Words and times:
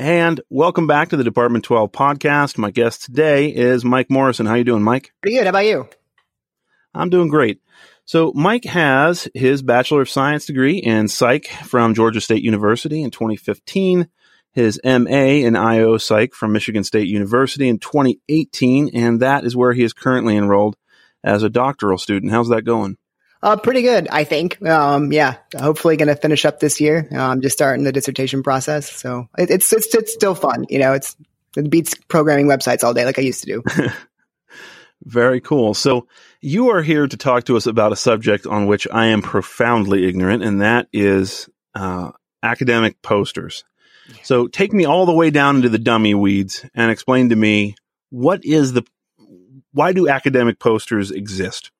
And 0.00 0.40
welcome 0.48 0.86
back 0.86 1.08
to 1.08 1.16
the 1.16 1.24
Department 1.24 1.64
12 1.64 1.90
podcast. 1.90 2.56
My 2.56 2.70
guest 2.70 3.02
today 3.02 3.48
is 3.48 3.84
Mike 3.84 4.08
Morrison. 4.08 4.46
How 4.46 4.54
you 4.54 4.62
doing, 4.62 4.84
Mike? 4.84 5.12
Pretty 5.20 5.36
good. 5.36 5.42
How 5.42 5.48
about 5.48 5.64
you? 5.64 5.88
I'm 6.94 7.10
doing 7.10 7.26
great. 7.26 7.60
So 8.04 8.30
Mike 8.32 8.62
has 8.66 9.28
his 9.34 9.60
Bachelor 9.60 10.02
of 10.02 10.08
Science 10.08 10.46
degree 10.46 10.78
in 10.78 11.08
Psych 11.08 11.48
from 11.48 11.94
Georgia 11.94 12.20
State 12.20 12.44
University 12.44 13.02
in 13.02 13.10
2015, 13.10 14.08
his 14.52 14.80
MA 14.84 15.40
in 15.42 15.56
IO 15.56 15.98
Psych 15.98 16.32
from 16.32 16.52
Michigan 16.52 16.84
State 16.84 17.08
University 17.08 17.66
in 17.68 17.80
2018, 17.80 18.90
and 18.94 19.18
that 19.18 19.44
is 19.44 19.56
where 19.56 19.72
he 19.72 19.82
is 19.82 19.92
currently 19.92 20.36
enrolled 20.36 20.76
as 21.24 21.42
a 21.42 21.50
doctoral 21.50 21.98
student. 21.98 22.30
How's 22.30 22.50
that 22.50 22.62
going? 22.62 22.98
Uh, 23.42 23.56
pretty 23.56 23.82
good, 23.82 24.08
I 24.10 24.24
think. 24.24 24.60
Um, 24.62 25.12
yeah, 25.12 25.36
hopefully 25.56 25.96
going 25.96 26.08
to 26.08 26.16
finish 26.16 26.44
up 26.44 26.58
this 26.58 26.80
year. 26.80 27.08
Um, 27.12 27.40
just 27.40 27.56
starting 27.56 27.84
the 27.84 27.92
dissertation 27.92 28.42
process, 28.42 28.90
so 28.90 29.28
it, 29.38 29.50
it's 29.50 29.72
it's 29.72 29.94
it's 29.94 30.12
still 30.12 30.34
fun. 30.34 30.66
You 30.68 30.80
know, 30.80 30.92
it's 30.92 31.16
it 31.56 31.70
beats 31.70 31.94
programming 32.08 32.46
websites 32.46 32.82
all 32.82 32.94
day 32.94 33.04
like 33.04 33.18
I 33.18 33.22
used 33.22 33.44
to 33.44 33.46
do. 33.46 33.62
Very 35.04 35.40
cool. 35.40 35.74
So 35.74 36.08
you 36.40 36.70
are 36.70 36.82
here 36.82 37.06
to 37.06 37.16
talk 37.16 37.44
to 37.44 37.56
us 37.56 37.66
about 37.66 37.92
a 37.92 37.96
subject 37.96 38.46
on 38.46 38.66
which 38.66 38.88
I 38.90 39.06
am 39.06 39.22
profoundly 39.22 40.08
ignorant, 40.08 40.42
and 40.42 40.60
that 40.60 40.88
is 40.92 41.48
uh, 41.76 42.10
academic 42.42 43.00
posters. 43.02 43.64
So 44.22 44.48
take 44.48 44.72
me 44.72 44.84
all 44.84 45.06
the 45.06 45.12
way 45.12 45.30
down 45.30 45.56
into 45.56 45.68
the 45.68 45.78
dummy 45.78 46.14
weeds 46.14 46.64
and 46.74 46.90
explain 46.90 47.28
to 47.28 47.36
me 47.36 47.76
what 48.10 48.44
is 48.44 48.72
the 48.72 48.84
why 49.72 49.92
do 49.92 50.08
academic 50.08 50.58
posters 50.58 51.10
exist? 51.10 51.70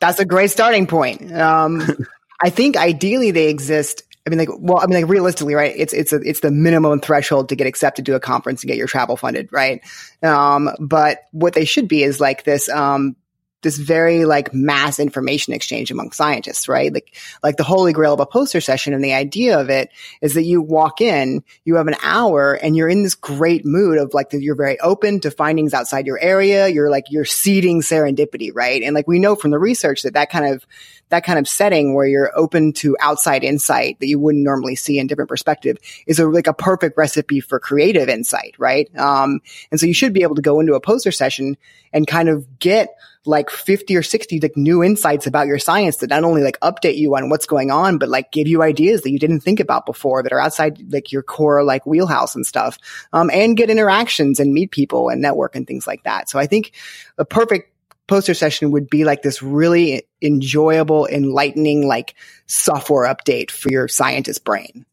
That's 0.00 0.18
a 0.18 0.24
great 0.24 0.50
starting 0.50 0.86
point. 0.86 1.32
Um, 1.32 1.82
I 2.42 2.50
think 2.50 2.76
ideally 2.76 3.30
they 3.30 3.48
exist. 3.48 4.02
I 4.26 4.30
mean, 4.30 4.38
like, 4.38 4.48
well, 4.58 4.78
I 4.78 4.86
mean, 4.86 5.02
like, 5.02 5.10
realistically, 5.10 5.54
right? 5.54 5.72
It's 5.76 5.92
it's 5.92 6.12
a, 6.12 6.16
it's 6.16 6.40
the 6.40 6.50
minimum 6.50 7.00
threshold 7.00 7.48
to 7.50 7.56
get 7.56 7.66
accepted 7.66 8.06
to 8.06 8.14
a 8.14 8.20
conference 8.20 8.62
and 8.62 8.68
get 8.68 8.76
your 8.76 8.88
travel 8.88 9.16
funded, 9.16 9.48
right? 9.52 9.80
Um, 10.22 10.70
but 10.80 11.20
what 11.32 11.54
they 11.54 11.64
should 11.64 11.88
be 11.88 12.02
is 12.02 12.20
like 12.20 12.44
this 12.44 12.68
um, 12.68 13.16
this 13.62 13.78
very 13.78 14.24
like 14.24 14.52
mass 14.54 14.98
information 14.98 15.52
exchange 15.52 15.90
among 15.90 16.12
scientists, 16.12 16.68
right? 16.68 16.92
Like, 16.92 17.16
like 17.42 17.56
the 17.56 17.64
holy 17.64 17.92
grail 17.92 18.14
of 18.14 18.20
a 18.20 18.26
poster 18.26 18.60
session. 18.60 18.92
And 18.92 19.02
the 19.02 19.14
idea 19.14 19.58
of 19.58 19.70
it 19.70 19.90
is 20.20 20.34
that 20.34 20.44
you 20.44 20.60
walk 20.60 21.00
in, 21.00 21.42
you 21.64 21.76
have 21.76 21.88
an 21.88 21.96
hour 22.02 22.54
and 22.54 22.76
you're 22.76 22.88
in 22.88 23.02
this 23.02 23.14
great 23.14 23.64
mood 23.64 23.98
of 23.98 24.14
like, 24.14 24.28
you're 24.32 24.54
very 24.54 24.78
open 24.80 25.20
to 25.20 25.30
findings 25.30 25.74
outside 25.74 26.06
your 26.06 26.18
area. 26.20 26.68
You're 26.68 26.90
like, 26.90 27.06
you're 27.10 27.24
seeding 27.24 27.80
serendipity, 27.80 28.50
right? 28.54 28.82
And 28.82 28.94
like 28.94 29.08
we 29.08 29.18
know 29.18 29.34
from 29.34 29.50
the 29.50 29.58
research 29.58 30.02
that 30.02 30.14
that 30.14 30.30
kind 30.30 30.54
of, 30.54 30.66
that 31.08 31.24
kind 31.24 31.38
of 31.38 31.48
setting 31.48 31.94
where 31.94 32.06
you're 32.06 32.32
open 32.36 32.72
to 32.74 32.96
outside 33.00 33.44
insight 33.44 33.98
that 34.00 34.08
you 34.08 34.18
wouldn't 34.18 34.44
normally 34.44 34.74
see 34.74 34.98
in 34.98 35.06
different 35.06 35.30
perspective 35.30 35.78
is 36.06 36.18
a, 36.18 36.26
like 36.26 36.46
a 36.46 36.54
perfect 36.54 36.96
recipe 36.96 37.40
for 37.40 37.58
creative 37.58 38.08
insight, 38.08 38.54
right? 38.58 38.90
Um, 38.96 39.40
and 39.70 39.78
so 39.78 39.86
you 39.86 39.94
should 39.94 40.12
be 40.12 40.22
able 40.22 40.34
to 40.34 40.42
go 40.42 40.60
into 40.60 40.74
a 40.74 40.80
poster 40.80 41.12
session 41.12 41.56
and 41.92 42.06
kind 42.06 42.28
of 42.28 42.58
get 42.58 42.90
like 43.26 43.50
50 43.50 43.96
or 43.96 44.02
60 44.02 44.40
like 44.40 44.56
new 44.56 44.82
insights 44.82 45.26
about 45.26 45.46
your 45.46 45.58
science 45.58 45.98
that 45.98 46.10
not 46.10 46.24
only 46.24 46.42
like 46.42 46.58
update 46.60 46.96
you 46.96 47.14
on 47.16 47.28
what's 47.28 47.46
going 47.46 47.70
on, 47.70 47.98
but 47.98 48.08
like 48.08 48.32
give 48.32 48.48
you 48.48 48.62
ideas 48.62 49.02
that 49.02 49.10
you 49.10 49.18
didn't 49.18 49.40
think 49.40 49.60
about 49.60 49.86
before 49.86 50.22
that 50.22 50.32
are 50.32 50.40
outside 50.40 50.92
like 50.92 51.12
your 51.12 51.22
core 51.22 51.62
like 51.64 51.86
wheelhouse 51.86 52.34
and 52.34 52.46
stuff. 52.46 52.78
Um, 53.12 53.30
and 53.32 53.56
get 53.56 53.70
interactions 53.70 54.40
and 54.40 54.52
meet 54.52 54.70
people 54.70 55.08
and 55.08 55.20
network 55.20 55.56
and 55.56 55.66
things 55.66 55.86
like 55.86 56.04
that. 56.04 56.28
So 56.28 56.38
I 56.38 56.46
think 56.46 56.72
a 57.18 57.24
perfect 57.24 57.72
poster 58.06 58.34
session 58.34 58.70
would 58.70 58.88
be 58.88 59.04
like 59.04 59.22
this 59.22 59.42
really 59.42 60.06
enjoyable, 60.22 61.06
enlightening 61.06 61.86
like 61.86 62.14
software 62.46 63.12
update 63.12 63.50
for 63.50 63.70
your 63.70 63.88
scientist 63.88 64.44
brain. 64.44 64.86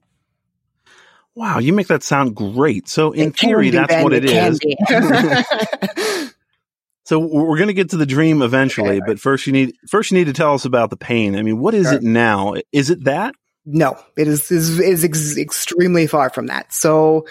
Wow, 1.36 1.58
you 1.58 1.74
make 1.74 1.88
that 1.88 2.04
sound 2.04 2.36
great. 2.36 2.88
So 2.88 3.12
in 3.12 3.32
theory, 3.32 3.72
that's 3.72 4.04
what 4.04 4.14
it, 4.14 4.26
it 4.26 4.32
is. 4.32 4.60
So 7.06 7.20
we're 7.20 7.58
going 7.58 7.68
to 7.68 7.74
get 7.74 7.90
to 7.90 7.98
the 7.98 8.06
dream 8.06 8.42
eventually, 8.42 8.98
okay, 8.98 9.02
but 9.06 9.20
first 9.20 9.46
you 9.46 9.54
need 9.54 9.76
first 9.88 10.12
you 10.12 10.18
need 10.18 10.26
to 10.26 10.34
tell 10.34 10.54
us 10.54 10.64
about 10.64 10.90
the 10.90 10.98
pain. 10.98 11.36
I 11.36 11.42
mean, 11.42 11.60
what 11.60 11.74
is 11.74 11.88
sure. 11.88 11.96
it 11.96 12.04
now? 12.04 12.56
Is 12.72 12.90
it 12.90 13.04
that? 13.04 13.36
No, 13.66 13.98
it 14.18 14.28
is 14.28 14.52
is, 14.52 14.80
is 14.80 15.04
ex- 15.04 15.38
extremely 15.38 16.08
far 16.08 16.30
from 16.30 16.48
that. 16.48 16.72
So 16.74 17.28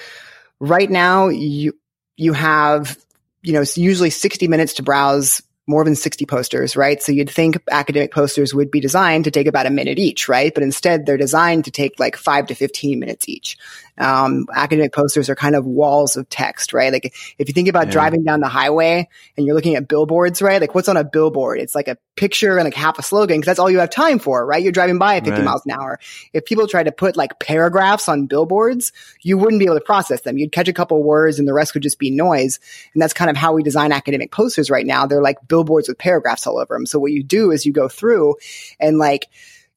right 0.61 0.91
now 0.91 1.29
you 1.29 1.73
you 2.17 2.35
have 2.35 2.99
you 3.43 3.55
know 3.55 3.65
usually 3.75 4.11
60 4.11 4.47
minutes 4.47 4.75
to 4.75 4.83
browse 4.83 5.43
more 5.67 5.85
than 5.85 5.95
60 5.95 6.27
posters, 6.27 6.77
right? 6.77 7.01
So 7.01 7.13
you'd 7.13 7.31
think 7.31 7.57
academic 7.71 8.13
posters 8.13 8.53
would 8.53 8.71
be 8.71 8.81
designed 8.81 9.25
to 9.25 9.31
take 9.31 9.47
about 9.47 9.67
a 9.67 9.71
minute 9.71 9.99
each, 9.99 10.29
right? 10.29 10.53
But 10.53 10.65
instead 10.65 11.07
they're 11.07 11.17
designed 11.17 11.65
to 11.67 11.71
take 11.71 11.99
like 12.01 12.17
five 12.17 12.47
to 12.49 12.55
15 12.55 12.99
minutes 12.99 13.29
each 13.29 13.57
um, 13.99 14.47
academic 14.55 14.93
posters 14.93 15.29
are 15.29 15.35
kind 15.35 15.55
of 15.55 15.67
walls 15.67 16.17
of 16.17 16.29
text, 16.29 16.73
right? 16.73 16.93
Like 16.93 17.15
if 17.39 17.49
you 17.49 17.53
think 17.53 17.69
about 17.69 17.87
yeah. 17.87 17.93
driving 17.93 18.25
down 18.25 18.41
the 18.41 18.49
highway 18.49 19.09
and 19.37 19.47
you're 19.47 19.55
looking 19.55 19.77
at 19.77 19.87
billboards, 19.87 20.41
right? 20.41 20.61
Like 20.61 20.75
what's 20.75 20.89
on 20.89 20.97
a 20.97 21.05
billboard? 21.05 21.59
It's 21.59 21.75
like 21.75 21.89
a 21.89 21.99
picture 22.17 22.57
and 22.57 22.65
like 22.65 22.75
half 22.75 22.99
a 22.99 23.03
slogan 23.03 23.39
because 23.39 23.47
that's 23.47 23.59
all 23.59 23.71
you 23.71 23.81
have 23.81 23.91
time 23.91 24.19
for, 24.19 24.45
right? 24.45 24.63
You're 24.63 24.73
driving 24.73 24.99
by 24.99 25.17
at 25.17 25.25
50 25.25 25.39
right. 25.39 25.45
miles 25.45 25.63
an 25.67 25.73
hour. 25.73 26.01
If 26.33 26.47
people 26.47 26.67
tried 26.67 26.85
to 26.85 26.93
put 26.93 27.17
like 27.17 27.39
paragraphs 27.39 28.09
on 28.09 28.27
billboards, 28.27 28.93
you 29.21 29.37
wouldn't 29.37 29.61
be 29.61 29.67
able 29.67 29.79
to 29.79 29.85
process 29.85 30.23
them. 30.23 30.39
You'd 30.39 30.53
catch 30.53 30.69
a 30.69 30.73
couple 30.73 31.03
words 31.03 31.39
and 31.39 31.47
the 31.47 31.55
rest 31.55 31.75
would 31.75 31.83
just 31.83 31.99
be 31.99 32.11
noise. 32.11 32.61
And 32.95 33.03
that's 33.03 33.15
kind 33.15 33.31
of 33.31 33.37
how 33.37 33.53
we 33.53 33.63
design 33.63 33.93
academic 33.93 34.31
posters 34.31 34.71
right 34.71 34.87
now. 34.87 35.07
They're 35.07 35.23
like 35.23 35.37
billboards 35.47 35.89
with 35.89 35.99
paragraphs 35.99 36.47
all 36.47 36.59
over 36.59 36.75
them. 36.75 36.87
So 36.87 36.99
what 36.99 37.13
you 37.13 37.23
do 37.23 37.51
is 37.51 37.67
you 37.67 37.73
go 37.73 37.89
through 37.89 38.37
and 38.81 38.99
like, 38.99 39.29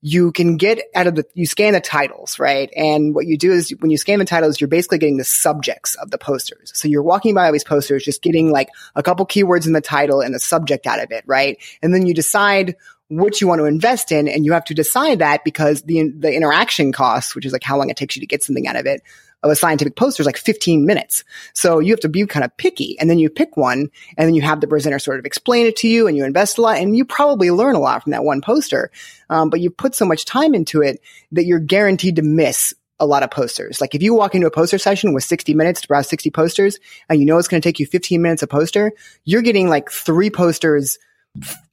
you 0.08 0.32
can 0.32 0.56
get 0.56 0.84
out 0.94 1.08
of 1.08 1.16
the, 1.16 1.26
you 1.34 1.48
scan 1.48 1.74
the 1.74 1.82
titles, 1.82 2.38
right? 2.38 2.70
And 2.76 3.16
what 3.16 3.26
you 3.26 3.40
do 3.40 3.52
is 3.52 3.74
when 3.80 3.90
you 3.90 3.98
scan 3.98 4.20
the 4.20 4.26
titles, 4.26 4.62
you're 4.62 4.68
basically 4.68 5.00
getting 5.00 5.18
the 5.18 5.24
subjects 5.24 5.96
of 5.96 6.12
the 6.12 6.20
posters. 6.20 6.72
So 6.76 6.88
you're 6.88 7.02
walking 7.02 7.34
by 7.34 7.48
all 7.48 7.52
these 7.52 7.64
posters, 7.64 8.04
just 8.04 8.22
getting 8.22 8.52
like 8.52 8.70
a 8.94 9.02
couple 9.02 9.26
keywords 9.26 9.66
in 9.66 9.74
the 9.74 9.82
title 9.82 10.22
and 10.22 10.36
the 10.36 10.40
subject 10.40 10.86
out 10.86 11.02
of 11.02 11.10
it, 11.10 11.24
right? 11.26 11.58
And 11.82 11.92
then 11.92 12.06
you 12.06 12.14
decide 12.14 12.76
what 13.08 13.42
you 13.42 13.48
want 13.48 13.62
to 13.62 13.66
invest 13.66 14.12
in 14.12 14.28
and 14.28 14.46
you 14.46 14.54
have 14.54 14.66
to 14.66 14.76
decide 14.76 15.20
that 15.20 15.44
because 15.44 15.82
the 15.84 16.12
the 16.18 16.34
interaction 16.34 16.92
costs 16.92 17.36
which 17.36 17.46
is 17.46 17.54
like 17.54 17.64
how 17.64 17.78
long 17.78 17.92
it 17.92 17.98
takes 17.98 18.16
you 18.16 18.20
to 18.20 18.26
get 18.26 18.42
something 18.42 18.68
out 18.68 18.76
of 18.76 18.88
it 18.88 19.04
of 19.46 19.52
a 19.52 19.56
scientific 19.56 19.96
poster 19.96 20.22
is 20.22 20.26
like 20.26 20.38
15 20.38 20.86
minutes. 20.86 21.24
So 21.54 21.80
you 21.80 21.92
have 21.92 22.00
to 22.02 22.10
be 22.10 22.26
kind 22.26 22.44
of 22.44 22.56
picky 22.58 22.98
and 23.00 23.10
then 23.10 23.20
you 23.20 23.30
pick 23.30 23.56
one 23.56 23.90
and 24.18 24.28
then 24.28 24.34
you 24.34 24.42
have 24.42 24.60
the 24.60 24.68
presenter 24.68 25.00
sort 25.00 25.20
of 25.20 25.26
explain 25.26 25.68
it 25.68 25.78
to 25.78 25.88
you 25.88 26.08
and 26.08 26.18
you 26.18 26.26
invest 26.26 26.58
a 26.58 26.62
lot 26.62 26.78
and 26.78 26.98
you 26.98 27.06
probably 27.06 27.52
learn 27.52 27.76
a 27.76 27.80
lot 27.80 28.04
from 28.04 28.12
that 28.12 28.24
one 28.24 28.42
poster. 28.42 28.92
Um, 29.30 29.50
but 29.50 29.62
you 29.62 29.70
put 29.70 29.96
so 29.96 30.06
much 30.06 30.26
time 30.26 30.54
into 30.54 30.82
it 30.82 31.00
that 31.32 31.46
you're 31.46 31.60
guaranteed 31.60 32.18
to 32.18 32.22
miss 32.24 32.74
a 33.00 33.06
lot 33.06 33.24
of 33.24 33.32
posters. 33.32 33.82
Like 33.82 33.94
if 33.94 34.02
you 34.02 34.14
walk 34.14 34.36
into 34.36 34.48
a 34.48 34.52
poster 34.52 34.78
session 34.78 35.14
with 35.14 35.24
60 35.24 35.54
minutes 35.54 35.82
to 35.82 35.88
browse 35.88 36.08
60 36.08 36.32
posters 36.32 36.80
and 37.10 37.20
you 37.20 37.26
know 37.26 37.38
it's 37.38 37.48
going 37.48 37.62
to 37.62 37.68
take 37.68 37.80
you 37.80 37.86
15 37.86 38.22
minutes 38.22 38.44
a 38.44 38.48
poster, 38.48 38.94
you're 39.26 39.42
getting 39.42 39.70
like 39.70 39.92
three 39.92 40.30
posters, 40.30 40.98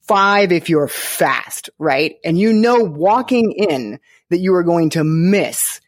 five 0.03 0.53
if 0.53 0.69
you're 0.69 0.89
fast, 0.89 1.71
right? 1.79 2.17
And 2.25 2.39
you 2.39 2.53
know 2.53 2.83
walking 2.83 3.53
in 3.53 4.01
that 4.31 4.39
you 4.39 4.55
are 4.55 4.65
going 4.65 4.91
to 4.91 5.05
miss 5.05 5.81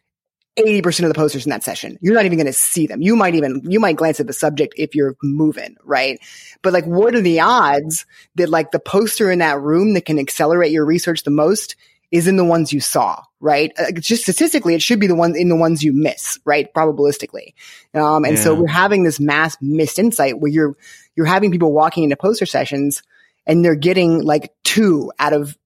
80% 0.57 1.01
of 1.01 1.09
the 1.09 1.15
posters 1.15 1.45
in 1.45 1.49
that 1.49 1.63
session. 1.63 1.97
You're 2.01 2.13
not 2.13 2.25
even 2.25 2.37
going 2.37 2.45
to 2.45 2.53
see 2.53 2.87
them. 2.87 3.01
You 3.01 3.15
might 3.15 3.35
even, 3.35 3.61
you 3.69 3.79
might 3.79 3.97
glance 3.97 4.19
at 4.19 4.27
the 4.27 4.33
subject 4.33 4.73
if 4.77 4.95
you're 4.95 5.15
moving, 5.21 5.75
right? 5.83 6.19
But 6.61 6.73
like, 6.73 6.85
what 6.85 7.13
are 7.13 7.21
the 7.21 7.41
odds 7.41 8.05
that 8.35 8.49
like 8.49 8.71
the 8.71 8.79
poster 8.79 9.29
in 9.29 9.39
that 9.39 9.59
room 9.59 9.93
that 9.93 10.05
can 10.05 10.17
accelerate 10.17 10.71
your 10.71 10.85
research 10.85 11.23
the 11.23 11.31
most 11.31 11.75
is 12.11 12.27
in 12.27 12.37
the 12.37 12.45
ones 12.45 12.71
you 12.71 12.79
saw, 12.79 13.21
right? 13.41 13.73
Uh, 13.77 13.91
just 13.91 14.23
statistically, 14.23 14.75
it 14.75 14.81
should 14.81 14.99
be 14.99 15.07
the 15.07 15.15
one 15.15 15.35
in 15.35 15.49
the 15.49 15.55
ones 15.55 15.83
you 15.83 15.91
miss, 15.91 16.39
right? 16.45 16.73
Probabilistically. 16.73 17.53
Um, 17.93 18.23
and 18.23 18.37
yeah. 18.37 18.43
so 18.43 18.55
we're 18.55 18.67
having 18.67 19.03
this 19.03 19.19
mass 19.19 19.57
missed 19.59 19.99
insight 19.99 20.39
where 20.39 20.51
you're, 20.51 20.77
you're 21.15 21.25
having 21.25 21.51
people 21.51 21.73
walking 21.73 22.03
into 22.05 22.15
poster 22.15 22.45
sessions 22.45 23.03
and 23.45 23.63
they're 23.63 23.75
getting 23.75 24.23
like 24.23 24.53
two 24.63 25.11
out 25.19 25.33
of 25.33 25.57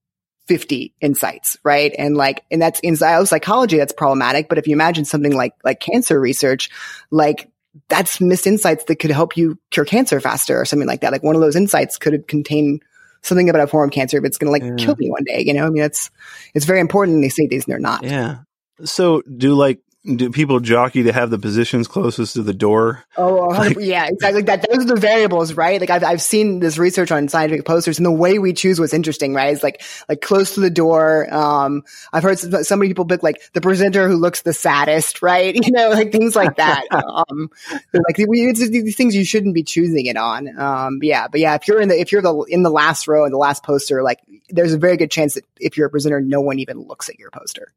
50 0.50 0.92
insights, 1.00 1.56
right? 1.62 1.94
And 1.96 2.16
like, 2.16 2.42
and 2.50 2.60
that's 2.60 2.80
in 2.80 2.96
psychology, 2.96 3.76
that's 3.76 3.92
problematic. 3.92 4.48
But 4.48 4.58
if 4.58 4.66
you 4.66 4.72
imagine 4.72 5.04
something 5.04 5.32
like, 5.32 5.54
like 5.62 5.78
cancer 5.78 6.18
research, 6.18 6.70
like 7.12 7.52
that's 7.88 8.20
missed 8.20 8.48
insights 8.48 8.82
that 8.86 8.96
could 8.96 9.12
help 9.12 9.36
you 9.36 9.60
cure 9.70 9.86
cancer 9.86 10.18
faster 10.18 10.60
or 10.60 10.64
something 10.64 10.88
like 10.88 11.02
that. 11.02 11.12
Like 11.12 11.22
one 11.22 11.36
of 11.36 11.40
those 11.40 11.54
insights 11.54 11.98
could 11.98 12.26
contain 12.26 12.80
something 13.22 13.48
about 13.48 13.62
a 13.62 13.68
form 13.68 13.90
of 13.90 13.94
cancer 13.94 14.18
if 14.18 14.24
it's 14.24 14.38
going 14.38 14.48
to 14.48 14.66
like 14.66 14.68
yeah. 14.76 14.84
kill 14.84 14.96
me 14.98 15.08
one 15.08 15.22
day. 15.22 15.44
You 15.46 15.54
know, 15.54 15.66
I 15.66 15.70
mean, 15.70 15.84
it's, 15.84 16.10
it's 16.52 16.64
very 16.64 16.80
important. 16.80 17.22
They 17.22 17.28
say 17.28 17.46
these 17.46 17.66
and 17.66 17.72
they're 17.72 17.78
not. 17.78 18.02
Yeah. 18.02 18.38
So 18.84 19.22
do 19.22 19.54
like 19.54 19.78
do 20.04 20.30
people 20.30 20.60
jockey 20.60 21.02
to 21.02 21.12
have 21.12 21.28
the 21.28 21.38
positions 21.38 21.86
closest 21.86 22.32
to 22.32 22.42
the 22.42 22.54
door? 22.54 23.04
Oh, 23.18 23.48
like, 23.48 23.76
yeah, 23.78 24.06
exactly. 24.06 24.42
That 24.42 24.66
those 24.66 24.84
are 24.84 24.94
the 24.94 24.96
variables, 24.96 25.52
right? 25.52 25.78
Like 25.78 25.90
I've 25.90 26.02
I've 26.02 26.22
seen 26.22 26.60
this 26.60 26.78
research 26.78 27.12
on 27.12 27.28
scientific 27.28 27.66
posters, 27.66 27.98
and 27.98 28.06
the 28.06 28.10
way 28.10 28.38
we 28.38 28.54
choose 28.54 28.80
what's 28.80 28.94
interesting, 28.94 29.34
right? 29.34 29.52
Is 29.52 29.62
like 29.62 29.82
like 30.08 30.22
close 30.22 30.54
to 30.54 30.60
the 30.60 30.70
door. 30.70 31.32
Um, 31.32 31.82
I've 32.14 32.22
heard 32.22 32.38
some, 32.38 32.64
some 32.64 32.80
people 32.80 33.04
pick 33.04 33.22
like 33.22 33.42
the 33.52 33.60
presenter 33.60 34.08
who 34.08 34.16
looks 34.16 34.40
the 34.40 34.54
saddest, 34.54 35.22
right? 35.22 35.54
You 35.70 35.72
know, 35.72 35.90
like 35.90 36.10
things 36.10 36.34
like 36.34 36.56
that. 36.56 36.84
um, 36.90 37.50
like 37.92 38.16
these 38.16 38.96
things 38.96 39.14
you 39.14 39.24
shouldn't 39.24 39.54
be 39.54 39.62
choosing 39.62 40.06
it 40.06 40.16
on. 40.16 40.58
Um, 40.58 40.98
yeah, 41.02 41.28
but 41.28 41.38
yeah, 41.38 41.54
if 41.54 41.68
you're 41.68 41.80
in 41.80 41.88
the 41.88 42.00
if 42.00 42.10
you're 42.10 42.22
the 42.22 42.34
in 42.48 42.62
the 42.62 42.70
last 42.70 43.06
row 43.06 43.24
in 43.24 43.30
the 43.30 43.38
last 43.38 43.62
poster, 43.62 44.02
like 44.02 44.18
there's 44.48 44.72
a 44.72 44.78
very 44.78 44.96
good 44.96 45.10
chance 45.10 45.34
that 45.34 45.44
if 45.60 45.76
you're 45.76 45.86
a 45.86 45.90
presenter, 45.90 46.20
no 46.20 46.40
one 46.40 46.58
even 46.58 46.80
looks 46.80 47.08
at 47.08 47.18
your 47.18 47.30
poster. 47.30 47.72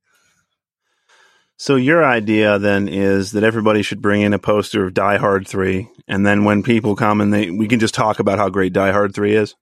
So 1.63 1.77
your 1.77 2.03
idea 2.03 2.59
then 2.59 2.89
is 2.89 3.31
that 3.31 3.45
everybody 3.45 3.83
should 3.83 4.01
bring 4.01 4.19
in 4.19 4.33
a 4.33 4.37
poster 4.37 4.85
of 4.85 4.93
Die 4.93 5.15
Hard 5.15 5.47
3 5.47 5.87
and 6.09 6.25
then 6.25 6.43
when 6.43 6.61
people 6.61 6.97
come 6.97 7.21
and 7.21 7.33
they 7.33 7.51
we 7.51 7.69
can 7.69 7.79
just 7.79 7.93
talk 7.93 8.19
about 8.19 8.37
how 8.37 8.49
great 8.49 8.73
Die 8.73 8.91
Hard 8.91 9.15
3 9.15 9.33
is? 9.33 9.55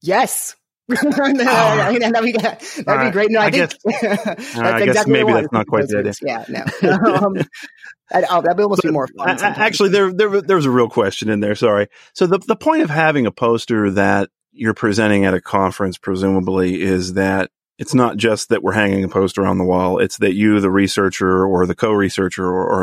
Yes. 0.00 0.54
that'd 0.86 1.10
be, 1.10 1.34
that'd 1.34 2.22
be 2.22 3.10
great. 3.10 3.32
No, 3.32 3.40
I, 3.40 3.46
I 3.46 3.50
think 3.50 3.68
guess, 3.68 3.78
that's 4.02 4.56
I 4.56 4.86
guess 4.86 5.06
maybe 5.08 5.32
that's 5.32 5.50
not 5.50 5.66
quite 5.66 5.88
the 5.88 5.98
idea. 5.98 6.12
Yeah, 6.22 6.44
no. 6.48 6.92
um, 6.92 7.36
oh, 8.14 8.40
that'd 8.40 8.56
be 8.56 8.62
almost 8.62 8.82
be 8.82 8.92
more 8.92 9.08
fun. 9.08 9.40
Actually, 9.40 9.88
there, 9.88 10.12
there, 10.12 10.40
there 10.40 10.56
was 10.56 10.66
a 10.66 10.70
real 10.70 10.88
question 10.88 11.30
in 11.30 11.40
there. 11.40 11.56
Sorry. 11.56 11.88
So 12.12 12.28
the 12.28 12.38
the 12.38 12.54
point 12.54 12.82
of 12.82 12.90
having 12.90 13.26
a 13.26 13.32
poster 13.32 13.90
that 13.90 14.30
you're 14.52 14.72
presenting 14.72 15.24
at 15.24 15.34
a 15.34 15.40
conference, 15.40 15.98
presumably, 15.98 16.80
is 16.80 17.14
that 17.14 17.50
it's 17.78 17.94
not 17.94 18.16
just 18.16 18.48
that 18.48 18.62
we're 18.62 18.72
hanging 18.72 19.04
a 19.04 19.08
poster 19.08 19.46
on 19.46 19.58
the 19.58 19.64
wall. 19.64 19.98
It's 19.98 20.18
that 20.18 20.34
you, 20.34 20.60
the 20.60 20.70
researcher 20.70 21.46
or 21.46 21.64
the 21.64 21.76
co-researcher 21.76 22.44
or, 22.44 22.82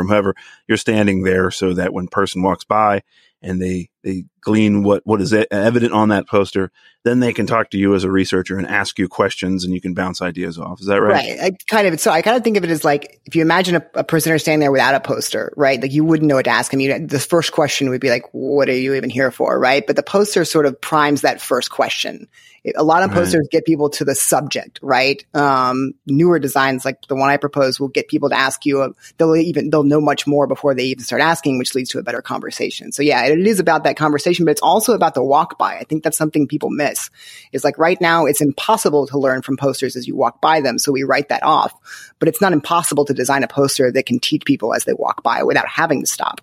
you're 0.66 0.78
standing 0.78 1.22
there 1.22 1.50
so 1.50 1.74
that 1.74 1.92
when 1.92 2.08
person 2.08 2.42
walks 2.42 2.64
by 2.64 3.02
and 3.46 3.62
they, 3.62 3.88
they 4.02 4.24
glean 4.40 4.82
what, 4.82 5.06
what 5.06 5.20
is 5.20 5.32
evident 5.32 5.92
on 5.92 6.08
that 6.08 6.28
poster, 6.28 6.72
then 7.04 7.20
they 7.20 7.32
can 7.32 7.46
talk 7.46 7.70
to 7.70 7.78
you 7.78 7.94
as 7.94 8.02
a 8.02 8.10
researcher 8.10 8.58
and 8.58 8.66
ask 8.66 8.98
you 8.98 9.08
questions 9.08 9.64
and 9.64 9.72
you 9.72 9.80
can 9.80 9.94
bounce 9.94 10.20
ideas 10.20 10.58
off. 10.58 10.80
Is 10.80 10.86
that 10.86 11.00
right? 11.00 11.12
Right. 11.12 11.40
I 11.40 11.56
kind 11.68 11.86
of, 11.86 12.00
so 12.00 12.10
I 12.10 12.22
kind 12.22 12.36
of 12.36 12.42
think 12.42 12.56
of 12.56 12.64
it 12.64 12.70
as 12.70 12.84
like, 12.84 13.20
if 13.24 13.36
you 13.36 13.42
imagine 13.42 13.76
a, 13.76 13.86
a 13.94 14.04
prisoner 14.04 14.38
standing 14.38 14.60
there 14.60 14.72
without 14.72 14.94
a 14.94 15.00
poster, 15.00 15.52
right? 15.56 15.80
Like 15.80 15.92
you 15.92 16.04
wouldn't 16.04 16.28
know 16.28 16.34
what 16.34 16.46
to 16.46 16.50
ask 16.50 16.72
him. 16.72 16.80
You, 16.80 17.06
the 17.06 17.20
first 17.20 17.52
question 17.52 17.88
would 17.90 18.00
be 18.00 18.10
like, 18.10 18.24
what 18.32 18.68
are 18.68 18.76
you 18.76 18.94
even 18.94 19.10
here 19.10 19.30
for? 19.30 19.58
Right. 19.58 19.86
But 19.86 19.96
the 19.96 20.02
poster 20.02 20.44
sort 20.44 20.66
of 20.66 20.80
primes 20.80 21.20
that 21.20 21.40
first 21.40 21.70
question 21.70 22.28
a 22.74 22.82
lot 22.82 23.02
of 23.02 23.10
posters 23.12 23.42
right. 23.44 23.50
get 23.50 23.64
people 23.64 23.90
to 23.90 24.04
the 24.04 24.14
subject, 24.14 24.80
right? 24.82 25.24
Um, 25.34 25.92
newer 26.06 26.38
designs 26.38 26.84
like 26.84 27.06
the 27.06 27.14
one 27.14 27.30
I 27.30 27.36
propose 27.36 27.78
will 27.78 27.88
get 27.88 28.08
people 28.08 28.30
to 28.30 28.36
ask 28.36 28.66
you, 28.66 28.82
uh, 28.82 28.88
they'll 29.18 29.36
even, 29.36 29.70
they'll 29.70 29.84
know 29.84 30.00
much 30.00 30.26
more 30.26 30.46
before 30.46 30.74
they 30.74 30.84
even 30.86 31.04
start 31.04 31.22
asking, 31.22 31.58
which 31.58 31.74
leads 31.74 31.90
to 31.90 31.98
a 31.98 32.02
better 32.02 32.22
conversation. 32.22 32.90
So 32.92 33.02
yeah, 33.02 33.35
it 33.36 33.46
is 33.46 33.60
about 33.60 33.84
that 33.84 33.96
conversation, 33.96 34.44
but 34.44 34.52
it's 34.52 34.62
also 34.62 34.92
about 34.94 35.14
the 35.14 35.22
walk 35.22 35.58
by. 35.58 35.76
I 35.76 35.84
think 35.84 36.02
that's 36.02 36.18
something 36.18 36.48
people 36.48 36.70
miss 36.70 37.10
is 37.52 37.64
like 37.64 37.78
right 37.78 38.00
now 38.00 38.26
it's 38.26 38.40
impossible 38.40 39.06
to 39.08 39.18
learn 39.18 39.42
from 39.42 39.56
posters 39.56 39.96
as 39.96 40.06
you 40.06 40.16
walk 40.16 40.40
by 40.40 40.60
them. 40.60 40.78
So 40.78 40.92
we 40.92 41.02
write 41.02 41.28
that 41.28 41.42
off, 41.42 41.72
but 42.18 42.28
it's 42.28 42.40
not 42.40 42.52
impossible 42.52 43.04
to 43.06 43.14
design 43.14 43.42
a 43.42 43.48
poster 43.48 43.90
that 43.92 44.06
can 44.06 44.18
teach 44.18 44.44
people 44.44 44.74
as 44.74 44.84
they 44.84 44.94
walk 44.94 45.22
by 45.22 45.42
without 45.42 45.68
having 45.68 46.00
to 46.00 46.06
stop. 46.06 46.40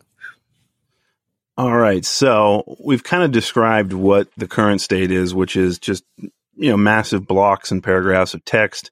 All 1.55 1.75
right. 1.75 2.03
So 2.03 2.77
we've 2.83 3.03
kind 3.03 3.23
of 3.23 3.31
described 3.31 3.93
what 3.93 4.27
the 4.37 4.47
current 4.47 4.81
state 4.81 5.11
is, 5.11 5.35
which 5.35 5.55
is 5.55 5.77
just, 5.77 6.03
you 6.17 6.69
know, 6.69 6.77
massive 6.77 7.27
blocks 7.27 7.71
and 7.71 7.83
paragraphs 7.83 8.33
of 8.33 8.43
text 8.43 8.89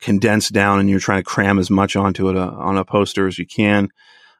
condensed 0.00 0.52
down 0.52 0.80
and 0.80 0.88
you're 0.88 0.98
trying 0.98 1.20
to 1.22 1.28
cram 1.28 1.58
as 1.58 1.70
much 1.70 1.94
onto 1.94 2.28
it 2.28 2.36
uh, 2.36 2.50
on 2.50 2.78
a 2.78 2.84
poster 2.84 3.26
as 3.26 3.38
you 3.38 3.46
can. 3.46 3.90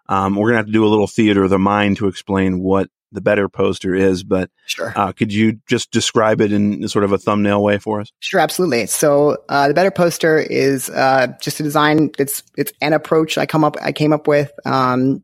Um, 0.08 0.34
we're 0.34 0.48
going 0.48 0.54
to 0.54 0.58
have 0.58 0.66
to 0.66 0.72
do 0.72 0.84
a 0.84 0.88
little 0.88 1.06
theater 1.06 1.44
of 1.44 1.50
the 1.50 1.58
mind 1.58 1.98
to 1.98 2.08
explain 2.08 2.60
what 2.60 2.88
the 3.12 3.20
better 3.20 3.48
poster 3.48 3.94
is, 3.94 4.22
but 4.22 4.50
sure. 4.66 4.92
Uh, 4.96 5.12
could 5.12 5.32
you 5.32 5.60
just 5.66 5.90
describe 5.90 6.40
it 6.40 6.52
in 6.52 6.86
sort 6.88 7.04
of 7.04 7.12
a 7.12 7.18
thumbnail 7.18 7.62
way 7.62 7.78
for 7.78 8.00
us? 8.00 8.10
Sure, 8.20 8.40
absolutely. 8.40 8.86
So 8.86 9.38
uh, 9.48 9.68
the 9.68 9.74
better 9.74 9.90
poster 9.90 10.38
is 10.38 10.88
uh, 10.90 11.28
just 11.40 11.60
a 11.60 11.62
design. 11.62 12.10
It's 12.18 12.42
it's 12.56 12.72
an 12.80 12.92
approach 12.92 13.38
I 13.38 13.46
come 13.46 13.64
up 13.64 13.76
I 13.82 13.92
came 13.92 14.12
up 14.12 14.26
with. 14.26 14.52
Um, 14.64 15.22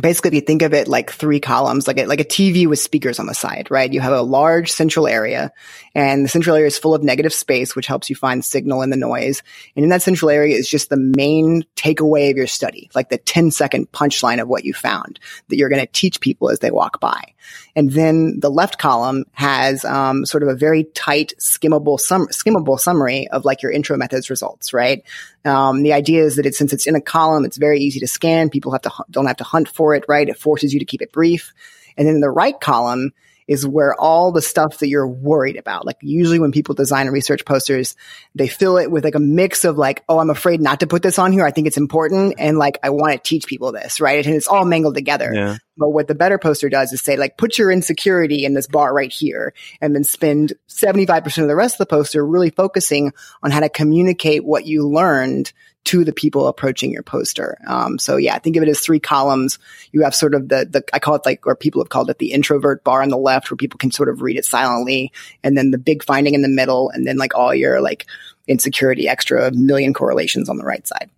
basically 0.00 0.28
if 0.28 0.34
you 0.34 0.40
think 0.40 0.62
of 0.62 0.74
it 0.74 0.88
like 0.88 1.10
three 1.10 1.40
columns 1.40 1.86
like 1.86 1.98
a, 1.98 2.06
like 2.06 2.20
a 2.20 2.24
tv 2.24 2.66
with 2.66 2.78
speakers 2.78 3.18
on 3.18 3.26
the 3.26 3.34
side 3.34 3.68
right? 3.70 3.92
You 3.92 4.00
have 4.00 4.12
a 4.12 4.22
large 4.22 4.70
central 4.70 5.06
area 5.06 5.52
and 5.94 6.24
the 6.24 6.28
central 6.28 6.56
area 6.56 6.66
is 6.66 6.78
full 6.78 6.94
of 6.94 7.02
negative 7.02 7.32
space 7.32 7.74
which 7.74 7.86
helps 7.86 8.10
you 8.10 8.16
find 8.16 8.44
signal 8.44 8.82
in 8.82 8.90
the 8.90 8.96
noise. 8.96 9.42
And 9.74 9.84
in 9.84 9.88
that 9.90 10.02
central 10.02 10.30
area 10.30 10.56
is 10.56 10.68
just 10.68 10.90
the 10.90 10.96
main 10.96 11.64
takeaway 11.76 12.30
of 12.30 12.36
your 12.36 12.46
study 12.46 12.90
like 12.94 13.08
the 13.08 13.18
10 13.18 13.50
second 13.50 13.90
punchline 13.92 14.40
of 14.40 14.48
what 14.48 14.64
you 14.64 14.74
found 14.74 15.18
that 15.48 15.56
you're 15.56 15.68
going 15.68 15.84
to 15.84 15.92
teach 15.92 16.20
people 16.20 16.50
as 16.50 16.58
they 16.58 16.70
walk 16.70 17.00
by. 17.00 17.34
And 17.74 17.90
then 17.90 18.40
the 18.40 18.50
left 18.50 18.78
column 18.78 19.24
has 19.32 19.84
um, 19.84 20.26
sort 20.26 20.42
of 20.42 20.48
a 20.48 20.54
very 20.54 20.84
tight 20.84 21.34
skimmable 21.38 21.98
sum- 21.98 22.28
skimmable 22.28 22.78
summary 22.78 23.28
of 23.28 23.44
like 23.44 23.62
your 23.62 23.72
intro 23.72 23.96
methods 23.96 24.30
results 24.30 24.72
right 24.72 25.04
um, 25.46 25.82
the 25.82 25.92
idea 25.92 26.24
is 26.24 26.36
that 26.36 26.46
it, 26.46 26.54
since 26.54 26.72
it's 26.72 26.86
in 26.86 26.96
a 26.96 27.00
column, 27.00 27.44
it's 27.44 27.56
very 27.56 27.80
easy 27.80 28.00
to 28.00 28.06
scan. 28.06 28.50
People 28.50 28.72
have 28.72 28.82
to 28.82 28.92
don't 29.10 29.26
have 29.26 29.36
to 29.36 29.44
hunt 29.44 29.68
for 29.68 29.94
it, 29.94 30.04
right? 30.08 30.28
It 30.28 30.38
forces 30.38 30.72
you 30.72 30.80
to 30.80 30.84
keep 30.84 31.02
it 31.02 31.12
brief. 31.12 31.52
And 31.96 32.06
then 32.06 32.20
the 32.20 32.30
right 32.30 32.58
column 32.60 33.12
is 33.48 33.66
where 33.66 33.94
all 33.94 34.32
the 34.32 34.42
stuff 34.42 34.78
that 34.78 34.88
you're 34.88 35.06
worried 35.06 35.56
about, 35.56 35.86
like 35.86 35.98
usually 36.00 36.38
when 36.38 36.52
people 36.52 36.74
design 36.74 37.06
and 37.06 37.14
research 37.14 37.44
posters, 37.44 37.94
they 38.34 38.48
fill 38.48 38.76
it 38.76 38.90
with 38.90 39.04
like 39.04 39.14
a 39.14 39.20
mix 39.20 39.64
of 39.64 39.78
like, 39.78 40.02
oh, 40.08 40.18
I'm 40.18 40.30
afraid 40.30 40.60
not 40.60 40.80
to 40.80 40.86
put 40.86 41.02
this 41.02 41.18
on 41.18 41.32
here. 41.32 41.46
I 41.46 41.52
think 41.52 41.66
it's 41.66 41.76
important. 41.76 42.34
And 42.38 42.58
like, 42.58 42.78
I 42.82 42.90
want 42.90 43.12
to 43.12 43.18
teach 43.18 43.46
people 43.46 43.72
this, 43.72 44.00
right? 44.00 44.24
And 44.24 44.34
it's 44.34 44.48
all 44.48 44.64
mangled 44.64 44.94
together. 44.94 45.32
Yeah. 45.32 45.56
But 45.76 45.90
what 45.90 46.08
the 46.08 46.14
better 46.14 46.38
poster 46.38 46.68
does 46.68 46.92
is 46.92 47.02
say 47.02 47.16
like, 47.16 47.36
put 47.36 47.58
your 47.58 47.70
insecurity 47.70 48.44
in 48.44 48.54
this 48.54 48.66
bar 48.66 48.92
right 48.92 49.12
here 49.12 49.52
and 49.80 49.94
then 49.94 50.04
spend 50.04 50.54
75% 50.68 51.42
of 51.42 51.48
the 51.48 51.56
rest 51.56 51.74
of 51.74 51.78
the 51.78 51.86
poster 51.86 52.26
really 52.26 52.50
focusing 52.50 53.12
on 53.42 53.50
how 53.50 53.60
to 53.60 53.68
communicate 53.68 54.44
what 54.44 54.66
you 54.66 54.88
learned 54.88 55.52
to 55.86 56.04
the 56.04 56.12
people 56.12 56.48
approaching 56.48 56.90
your 56.90 57.04
poster. 57.04 57.58
Um, 57.66 57.98
so 57.98 58.16
yeah, 58.16 58.38
think 58.38 58.56
of 58.56 58.62
it 58.64 58.68
as 58.68 58.80
three 58.80 58.98
columns. 58.98 59.58
You 59.92 60.02
have 60.02 60.14
sort 60.14 60.34
of 60.34 60.48
the, 60.48 60.66
the, 60.68 60.84
I 60.92 60.98
call 60.98 61.14
it 61.14 61.22
like, 61.24 61.46
or 61.46 61.54
people 61.54 61.80
have 61.80 61.88
called 61.88 62.10
it 62.10 62.18
the 62.18 62.32
introvert 62.32 62.82
bar 62.82 63.02
on 63.02 63.08
the 63.08 63.16
left 63.16 63.50
where 63.50 63.56
people 63.56 63.78
can 63.78 63.92
sort 63.92 64.08
of 64.08 64.20
read 64.20 64.36
it 64.36 64.44
silently. 64.44 65.12
And 65.44 65.56
then 65.56 65.70
the 65.70 65.78
big 65.78 66.02
finding 66.02 66.34
in 66.34 66.42
the 66.42 66.48
middle. 66.48 66.90
And 66.90 67.06
then 67.06 67.18
like 67.18 67.36
all 67.36 67.54
your 67.54 67.80
like 67.80 68.06
insecurity 68.48 69.08
extra 69.08 69.52
million 69.52 69.94
correlations 69.94 70.48
on 70.48 70.56
the 70.56 70.64
right 70.64 70.86
side. 70.86 71.08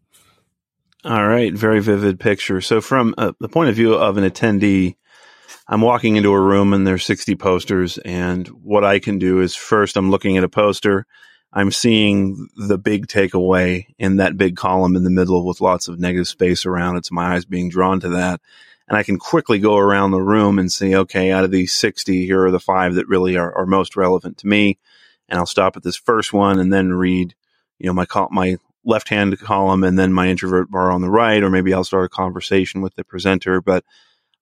All 1.05 1.27
right. 1.27 1.55
Very 1.55 1.81
vivid 1.81 2.21
picture. 2.21 2.61
So 2.61 2.83
from 2.83 3.15
uh, 3.17 3.33
the 3.41 3.49
point 3.49 3.71
of 3.71 3.77
view 3.77 3.95
of 3.95 4.19
an 4.19 4.25
attendee, 4.25 4.97
I'm 5.67 5.81
walking 5.81 6.17
into 6.17 6.33
a 6.33 6.41
room 6.41 6.75
and 6.75 6.87
there's 6.87 7.07
60 7.07 7.37
posters. 7.37 7.97
And 7.99 8.47
what 8.49 8.85
I 8.85 8.99
can 8.99 9.19
do 9.19 9.41
is 9.41 9.57
first 9.57 9.97
I'm 9.97 10.11
looking 10.11 10.37
at 10.37 10.45
a 10.45 10.49
poster 10.49 11.07
I'm 11.53 11.71
seeing 11.71 12.49
the 12.57 12.79
big 12.79 13.07
takeaway 13.07 13.87
in 13.99 14.17
that 14.17 14.37
big 14.37 14.57
column 14.57 14.97
in 14.97 15.05
the 15.05 15.11
middle 15.11 15.47
with 15.47 15.61
lots 15.61 15.89
of 15.89 15.99
negative 15.99 16.29
space 16.29 16.67
around 16.67 16.97
it. 16.97 17.07
So 17.07 17.15
my 17.15 17.35
eyes 17.35 17.45
being 17.45 17.71
drawn 17.71 18.01
to 18.01 18.11
that. 18.11 18.41
And 18.87 18.97
I 18.97 19.03
can 19.03 19.19
quickly 19.19 19.59
go 19.59 19.77
around 19.77 20.11
the 20.11 20.23
room 20.23 20.59
and 20.59 20.73
see, 20.73 20.97
okay, 20.97 21.31
out 21.31 21.45
of 21.45 21.51
these 21.51 21.75
60, 21.75 22.25
here 22.25 22.45
are 22.47 22.51
the 22.51 22.61
five 22.61 22.95
that 22.95 23.09
really 23.09 23.37
are, 23.37 23.55
are 23.55 23.67
most 23.67 23.97
relevant 23.97 24.39
to 24.39 24.47
me. 24.47 24.79
And 25.29 25.39
I'll 25.39 25.47
stop 25.47 25.77
at 25.77 25.83
this 25.83 25.97
first 25.97 26.33
one 26.33 26.59
and 26.59 26.73
then 26.73 26.93
read, 26.93 27.35
you 27.79 27.87
know, 27.87 27.93
my 27.93 28.07
col- 28.07 28.31
my 28.31 28.57
left 28.85 29.11
hand 29.11 29.39
column 29.39 29.85
and 29.85 29.99
then 29.99 30.13
my 30.13 30.29
introvert 30.29 30.71
bar 30.71 30.91
on 30.91 31.03
the 31.03 31.11
right, 31.11 31.43
or 31.43 31.51
maybe 31.51 31.75
I'll 31.75 31.85
start 31.85 32.07
a 32.07 32.09
conversation 32.09 32.81
with 32.81 32.95
the 32.95 33.05
presenter. 33.05 33.61
But 33.61 33.85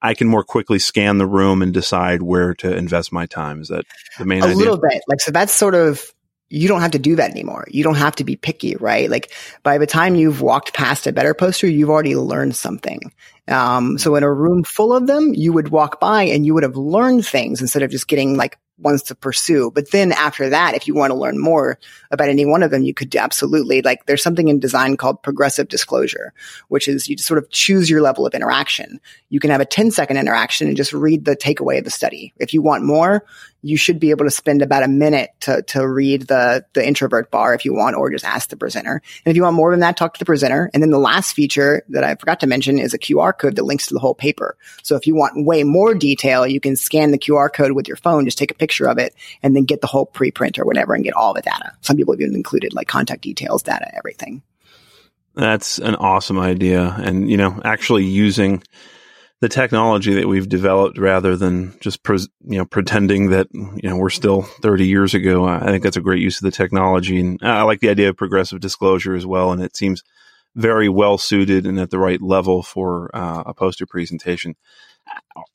I 0.00 0.14
can 0.14 0.28
more 0.28 0.44
quickly 0.44 0.78
scan 0.78 1.18
the 1.18 1.26
room 1.26 1.62
and 1.62 1.74
decide 1.74 2.22
where 2.22 2.54
to 2.56 2.76
invest 2.76 3.12
my 3.12 3.26
time. 3.26 3.60
Is 3.60 3.68
that 3.68 3.84
the 4.18 4.24
main 4.24 4.42
a 4.42 4.46
idea? 4.46 4.56
little 4.56 4.78
bit. 4.78 5.02
Like, 5.08 5.20
so 5.20 5.32
that's 5.32 5.52
sort 5.52 5.74
of 5.74 6.12
you 6.48 6.68
don't 6.68 6.80
have 6.80 6.92
to 6.92 6.98
do 6.98 7.16
that 7.16 7.30
anymore. 7.30 7.66
You 7.70 7.82
don't 7.82 7.96
have 7.96 8.16
to 8.16 8.24
be 8.24 8.36
picky, 8.36 8.76
right? 8.76 9.10
Like 9.10 9.32
by 9.62 9.78
the 9.78 9.86
time 9.86 10.14
you've 10.14 10.40
walked 10.40 10.74
past 10.74 11.06
a 11.06 11.12
better 11.12 11.34
poster, 11.34 11.66
you've 11.66 11.90
already 11.90 12.14
learned 12.14 12.54
something. 12.54 13.12
Um, 13.48 13.98
so 13.98 14.14
in 14.16 14.22
a 14.22 14.32
room 14.32 14.62
full 14.64 14.92
of 14.92 15.06
them, 15.06 15.34
you 15.34 15.52
would 15.52 15.68
walk 15.68 16.00
by 16.00 16.24
and 16.24 16.46
you 16.46 16.54
would 16.54 16.62
have 16.62 16.76
learned 16.76 17.26
things 17.26 17.60
instead 17.60 17.82
of 17.82 17.90
just 17.90 18.08
getting 18.08 18.36
like 18.36 18.58
ones 18.78 19.02
to 19.04 19.14
pursue. 19.14 19.70
But 19.70 19.90
then 19.90 20.12
after 20.12 20.50
that, 20.50 20.74
if 20.74 20.86
you 20.86 20.94
want 20.94 21.10
to 21.10 21.18
learn 21.18 21.38
more 21.38 21.78
about 22.10 22.28
any 22.28 22.44
one 22.44 22.62
of 22.62 22.70
them, 22.70 22.82
you 22.82 22.92
could 22.92 23.14
absolutely 23.16 23.82
like 23.82 24.06
there's 24.06 24.22
something 24.22 24.48
in 24.48 24.60
design 24.60 24.96
called 24.96 25.22
progressive 25.22 25.68
disclosure, 25.68 26.32
which 26.68 26.88
is 26.88 27.08
you 27.08 27.16
just 27.16 27.28
sort 27.28 27.38
of 27.38 27.48
choose 27.50 27.88
your 27.88 28.02
level 28.02 28.26
of 28.26 28.34
interaction. 28.34 29.00
You 29.30 29.40
can 29.40 29.50
have 29.50 29.60
a 29.60 29.66
10 29.66 29.90
second 29.92 30.18
interaction 30.18 30.68
and 30.68 30.76
just 30.76 30.92
read 30.92 31.24
the 31.24 31.36
takeaway 31.36 31.78
of 31.78 31.84
the 31.84 31.90
study. 31.90 32.34
If 32.38 32.52
you 32.52 32.60
want 32.62 32.84
more, 32.84 33.24
you 33.66 33.76
should 33.76 33.98
be 33.98 34.10
able 34.10 34.24
to 34.24 34.30
spend 34.30 34.62
about 34.62 34.82
a 34.82 34.88
minute 34.88 35.30
to, 35.40 35.62
to 35.62 35.86
read 35.86 36.22
the, 36.28 36.64
the 36.74 36.86
introvert 36.86 37.30
bar 37.30 37.54
if 37.54 37.64
you 37.64 37.74
want, 37.74 37.96
or 37.96 38.10
just 38.10 38.24
ask 38.24 38.48
the 38.48 38.56
presenter. 38.56 39.02
And 39.24 39.30
if 39.30 39.36
you 39.36 39.42
want 39.42 39.56
more 39.56 39.72
than 39.72 39.80
that, 39.80 39.96
talk 39.96 40.14
to 40.14 40.18
the 40.18 40.24
presenter. 40.24 40.70
And 40.72 40.82
then 40.82 40.90
the 40.90 40.98
last 40.98 41.32
feature 41.32 41.82
that 41.88 42.04
I 42.04 42.14
forgot 42.14 42.40
to 42.40 42.46
mention 42.46 42.78
is 42.78 42.94
a 42.94 42.98
QR 42.98 43.36
code 43.36 43.56
that 43.56 43.64
links 43.64 43.88
to 43.88 43.94
the 43.94 44.00
whole 44.00 44.14
paper. 44.14 44.56
So 44.82 44.94
if 44.94 45.06
you 45.06 45.14
want 45.14 45.44
way 45.44 45.64
more 45.64 45.94
detail, 45.94 46.46
you 46.46 46.60
can 46.60 46.76
scan 46.76 47.10
the 47.10 47.18
QR 47.18 47.52
code 47.52 47.72
with 47.72 47.88
your 47.88 47.96
phone, 47.96 48.24
just 48.24 48.38
take 48.38 48.50
a 48.52 48.54
picture 48.54 48.86
of 48.86 48.98
it 48.98 49.14
and 49.42 49.56
then 49.56 49.64
get 49.64 49.80
the 49.80 49.86
whole 49.86 50.06
preprint 50.06 50.58
or 50.58 50.64
whatever 50.64 50.94
and 50.94 51.04
get 51.04 51.14
all 51.14 51.34
the 51.34 51.42
data. 51.42 51.72
Some 51.80 51.96
people 51.96 52.14
have 52.14 52.20
even 52.20 52.34
included 52.34 52.72
like 52.72 52.88
contact 52.88 53.22
details, 53.22 53.62
data, 53.62 53.90
everything. 53.96 54.42
That's 55.34 55.78
an 55.78 55.96
awesome 55.96 56.38
idea. 56.38 56.94
And, 56.98 57.30
you 57.30 57.36
know, 57.36 57.60
actually 57.64 58.04
using 58.04 58.62
the 59.40 59.48
technology 59.48 60.14
that 60.14 60.28
we've 60.28 60.48
developed 60.48 60.98
rather 60.98 61.36
than 61.36 61.76
just 61.80 62.02
pre- 62.02 62.18
you 62.44 62.58
know 62.58 62.64
pretending 62.64 63.30
that 63.30 63.48
you 63.52 63.88
know 63.88 63.96
we're 63.96 64.10
still 64.10 64.42
30 64.42 64.86
years 64.86 65.14
ago 65.14 65.46
i 65.46 65.66
think 65.66 65.82
that's 65.82 65.96
a 65.96 66.02
great 66.02 66.22
use 66.22 66.38
of 66.38 66.44
the 66.44 66.50
technology. 66.50 67.20
And 67.20 67.38
i 67.42 67.62
like 67.62 67.80
the 67.80 67.90
idea 67.90 68.08
of 68.08 68.16
progressive 68.16 68.60
disclosure 68.60 69.14
as 69.14 69.26
well 69.26 69.52
and 69.52 69.62
it 69.62 69.76
seems 69.76 70.02
very 70.54 70.88
well 70.88 71.18
suited 71.18 71.66
and 71.66 71.78
at 71.78 71.90
the 71.90 71.98
right 71.98 72.22
level 72.22 72.62
for 72.62 73.14
uh, 73.14 73.42
a 73.44 73.52
poster 73.52 73.84
presentation. 73.84 74.56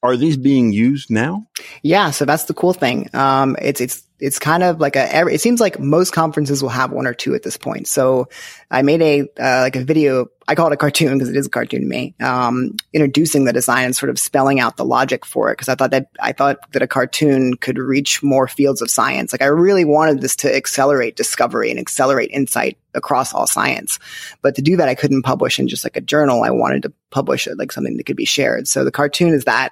Are 0.03 0.15
these 0.15 0.37
being 0.37 0.71
used 0.71 1.09
now? 1.09 1.47
Yeah 1.81 2.11
so 2.11 2.25
that's 2.25 2.45
the 2.45 2.53
cool 2.53 2.73
thing. 2.73 3.09
Um, 3.13 3.55
it's 3.59 3.81
it's 3.81 4.03
it's 4.21 4.37
kind 4.37 4.61
of 4.61 4.79
like 4.79 4.95
a, 4.95 5.27
it 5.27 5.41
seems 5.41 5.59
like 5.59 5.79
most 5.79 6.13
conferences 6.13 6.61
will 6.61 6.69
have 6.69 6.91
one 6.91 7.07
or 7.07 7.13
two 7.13 7.33
at 7.33 7.41
this 7.41 7.57
point. 7.57 7.87
So 7.87 8.29
I 8.69 8.83
made 8.83 9.01
a, 9.01 9.21
uh, 9.21 9.61
like 9.61 9.75
a 9.75 9.83
video. 9.83 10.27
I 10.47 10.53
call 10.53 10.67
it 10.67 10.73
a 10.73 10.77
cartoon 10.77 11.13
because 11.13 11.29
it 11.29 11.35
is 11.35 11.47
a 11.47 11.49
cartoon 11.49 11.81
to 11.81 11.87
me, 11.87 12.13
um, 12.19 12.75
introducing 12.93 13.45
the 13.45 13.53
design 13.53 13.85
and 13.85 13.95
sort 13.95 14.11
of 14.11 14.19
spelling 14.19 14.59
out 14.59 14.77
the 14.77 14.85
logic 14.85 15.25
for 15.25 15.51
it. 15.51 15.57
Cause 15.57 15.69
I 15.69 15.75
thought 15.75 15.89
that, 15.91 16.09
I 16.19 16.33
thought 16.33 16.71
that 16.73 16.83
a 16.83 16.87
cartoon 16.87 17.55
could 17.55 17.79
reach 17.79 18.21
more 18.21 18.47
fields 18.47 18.83
of 18.83 18.91
science. 18.91 19.33
Like 19.33 19.41
I 19.41 19.45
really 19.45 19.85
wanted 19.85 20.21
this 20.21 20.35
to 20.37 20.55
accelerate 20.55 21.15
discovery 21.15 21.71
and 21.71 21.79
accelerate 21.79 22.29
insight 22.31 22.77
across 22.93 23.33
all 23.33 23.47
science. 23.47 23.97
But 24.43 24.53
to 24.55 24.61
do 24.61 24.77
that, 24.77 24.87
I 24.87 24.93
couldn't 24.93 25.23
publish 25.23 25.57
in 25.57 25.67
just 25.67 25.83
like 25.83 25.97
a 25.97 26.01
journal. 26.01 26.43
I 26.43 26.51
wanted 26.51 26.83
to 26.83 26.93
publish 27.09 27.47
it 27.47 27.57
like 27.57 27.71
something 27.71 27.97
that 27.97 28.05
could 28.05 28.17
be 28.17 28.25
shared. 28.25 28.67
So 28.67 28.83
the 28.83 28.91
cartoon 28.91 29.33
is 29.33 29.45
that. 29.45 29.71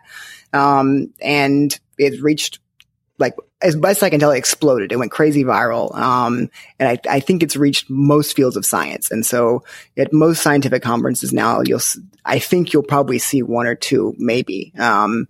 Um, 0.53 1.13
and 1.21 1.77
it 1.99 2.19
reached 2.23 2.59
like 3.19 3.35
as 3.61 3.75
best 3.75 4.03
I 4.03 4.09
can 4.09 4.19
tell, 4.19 4.31
it 4.31 4.37
exploded. 4.37 4.91
It 4.91 4.97
went 4.97 5.11
crazy 5.11 5.43
viral. 5.43 5.93
Um, 5.95 6.49
and 6.79 6.89
I, 6.89 7.15
I 7.15 7.19
think 7.19 7.43
it's 7.43 7.57
reached 7.57 7.89
most 7.89 8.35
fields 8.35 8.55
of 8.55 8.65
science. 8.65 9.11
And 9.11 9.25
so 9.25 9.63
at 9.97 10.13
most 10.13 10.41
scientific 10.41 10.81
conferences 10.81 11.33
now, 11.33 11.61
you'll, 11.61 11.81
I 12.23 12.39
think 12.39 12.71
you'll 12.71 12.83
probably 12.83 13.19
see 13.19 13.43
one 13.43 13.67
or 13.67 13.75
two, 13.75 14.15
maybe. 14.17 14.73
Um, 14.79 15.27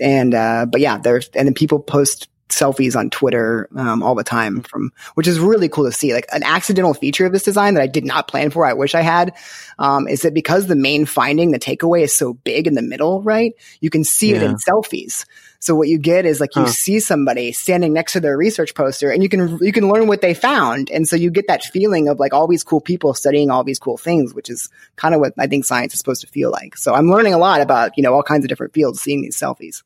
and, 0.00 0.34
uh, 0.34 0.66
but 0.66 0.80
yeah, 0.80 0.98
there's, 0.98 1.28
and 1.34 1.46
then 1.46 1.54
people 1.54 1.78
post 1.78 2.28
selfies 2.50 2.96
on 2.96 3.10
Twitter, 3.10 3.68
um, 3.76 4.02
all 4.02 4.14
the 4.14 4.24
time 4.24 4.62
from, 4.62 4.92
which 5.14 5.26
is 5.26 5.38
really 5.38 5.68
cool 5.68 5.84
to 5.84 5.92
see. 5.92 6.12
Like 6.12 6.26
an 6.32 6.42
accidental 6.42 6.94
feature 6.94 7.26
of 7.26 7.32
this 7.32 7.42
design 7.42 7.74
that 7.74 7.82
I 7.82 7.86
did 7.86 8.04
not 8.04 8.28
plan 8.28 8.50
for. 8.50 8.64
I 8.64 8.74
wish 8.74 8.94
I 8.94 9.00
had, 9.00 9.34
um, 9.78 10.06
is 10.08 10.22
that 10.22 10.34
because 10.34 10.66
the 10.66 10.76
main 10.76 11.06
finding, 11.06 11.50
the 11.50 11.58
takeaway 11.58 12.02
is 12.02 12.14
so 12.14 12.34
big 12.34 12.66
in 12.66 12.74
the 12.74 12.82
middle, 12.82 13.22
right? 13.22 13.54
You 13.80 13.90
can 13.90 14.04
see 14.04 14.30
yeah. 14.30 14.36
it 14.36 14.42
in 14.42 14.56
selfies. 14.56 15.24
So 15.62 15.74
what 15.74 15.88
you 15.88 15.98
get 15.98 16.24
is 16.24 16.40
like 16.40 16.56
you 16.56 16.62
huh. 16.62 16.68
see 16.68 17.00
somebody 17.00 17.52
standing 17.52 17.92
next 17.92 18.14
to 18.14 18.20
their 18.20 18.36
research 18.36 18.74
poster 18.74 19.10
and 19.10 19.22
you 19.22 19.28
can, 19.28 19.58
you 19.60 19.72
can 19.72 19.88
learn 19.88 20.06
what 20.06 20.22
they 20.22 20.32
found. 20.32 20.90
And 20.90 21.06
so 21.06 21.16
you 21.16 21.30
get 21.30 21.48
that 21.48 21.64
feeling 21.64 22.08
of 22.08 22.18
like 22.18 22.32
all 22.32 22.46
these 22.46 22.64
cool 22.64 22.80
people 22.80 23.12
studying 23.12 23.50
all 23.50 23.62
these 23.62 23.78
cool 23.78 23.98
things, 23.98 24.32
which 24.32 24.48
is 24.48 24.70
kind 24.96 25.14
of 25.14 25.20
what 25.20 25.34
I 25.38 25.46
think 25.46 25.66
science 25.66 25.92
is 25.92 25.98
supposed 25.98 26.22
to 26.22 26.26
feel 26.26 26.50
like. 26.50 26.78
So 26.78 26.94
I'm 26.94 27.10
learning 27.10 27.34
a 27.34 27.38
lot 27.38 27.60
about, 27.60 27.92
you 27.96 28.02
know, 28.02 28.14
all 28.14 28.22
kinds 28.22 28.44
of 28.44 28.48
different 28.48 28.72
fields 28.72 29.02
seeing 29.02 29.20
these 29.20 29.36
selfies. 29.36 29.82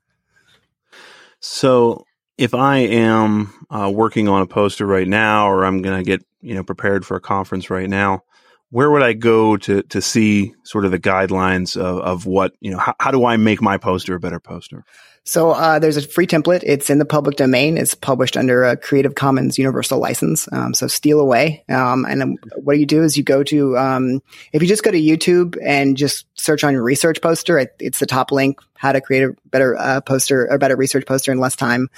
So 1.41 2.07
if 2.37 2.55
I 2.55 2.79
am 2.79 3.53
uh, 3.71 3.91
working 3.95 4.29
on 4.29 4.43
a 4.43 4.47
poster 4.47 4.87
right 4.87 5.07
now, 5.07 5.49
or 5.49 5.65
I'm 5.65 5.83
going 5.83 5.99
to 5.99 6.05
get, 6.05 6.25
you 6.41 6.55
know, 6.55 6.65
prepared 6.65 7.07
for 7.07 7.17
a 7.17 7.21
conference 7.21 7.71
right 7.71 7.89
now, 7.89 8.25
where 8.71 8.91
would 8.91 9.03
I 9.03 9.13
go 9.13 9.57
to 9.57 9.83
to 9.83 10.03
see 10.03 10.55
sort 10.65 10.85
of 10.85 10.91
the 10.91 10.99
guidelines 10.99 11.77
of, 11.77 11.99
of 11.99 12.27
what 12.27 12.55
you 12.61 12.73
know? 12.73 12.79
How, 12.79 12.95
how 12.99 13.11
do 13.13 13.25
I 13.25 13.37
make 13.37 13.63
my 13.63 13.79
poster 13.79 14.17
a 14.17 14.21
better 14.21 14.41
poster? 14.41 14.85
So 15.27 15.53
uh, 15.53 15.79
there's 15.79 15.97
a 15.97 16.03
free 16.03 16.27
template. 16.27 16.63
It's 16.65 16.91
in 16.91 16.99
the 16.99 17.07
public 17.07 17.37
domain. 17.37 17.79
It's 17.79 17.95
published 17.95 18.37
under 18.37 18.65
a 18.65 18.77
Creative 18.77 19.15
Commons 19.15 19.57
Universal 19.57 19.99
License. 19.99 20.47
Um, 20.53 20.75
so 20.75 20.87
steal 20.87 21.19
away. 21.19 21.65
Um, 21.71 22.05
and 22.05 22.39
what 22.57 22.79
you 22.79 22.85
do 22.85 23.03
is 23.03 23.17
you 23.17 23.23
go 23.23 23.43
to 23.45 23.79
um, 23.79 24.21
if 24.53 24.61
you 24.61 24.69
just 24.69 24.83
go 24.83 24.91
to 24.91 25.01
YouTube 25.01 25.57
and 25.65 25.97
just 25.97 26.27
search 26.35 26.65
on 26.65 26.73
your 26.73 26.83
research 26.83 27.21
poster, 27.21 27.71
it's 27.79 27.99
the 27.99 28.07
top 28.07 28.33
link. 28.33 28.61
How 28.77 28.93
to 28.93 29.01
create 29.01 29.23
a 29.23 29.35
better 29.47 29.77
uh, 29.77 30.01
poster 30.03 30.51
or 30.51 30.59
better 30.59 30.77
research 30.77 31.07
poster 31.07 31.33
in 31.33 31.39
less 31.39 31.57
time. 31.57 31.89